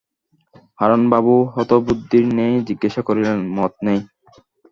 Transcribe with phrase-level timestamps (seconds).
[0.79, 3.99] হারানবাবু হতবুদ্ধির ন্যায় জিজ্ঞাসা করিলেন, মত নেই?